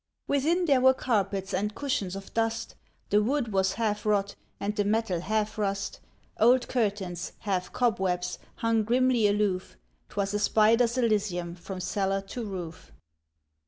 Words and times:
Within, 0.27 0.65
there 0.65 0.81
were 0.81 0.95
carpets 0.95 1.53
and 1.53 1.75
cushions 1.75 2.15
of 2.15 2.33
dust, 2.33 2.73
The 3.11 3.21
wood 3.21 3.53
was 3.53 3.73
half 3.73 4.03
rot, 4.03 4.35
and 4.59 4.75
the 4.75 4.83
metal 4.83 5.19
half 5.19 5.59
rust. 5.59 5.99
Old 6.39 6.67
curtains, 6.67 7.33
half 7.41 7.71
cobwebs, 7.71 8.39
hung 8.55 8.81
grimly 8.83 9.27
aloof; 9.27 9.77
'T 10.09 10.15
was 10.17 10.33
a 10.33 10.39
Spiders' 10.39 10.97
Elysium 10.97 11.53
from 11.53 11.79
cellar 11.79 12.21
to 12.29 12.43
roof. 12.43 12.91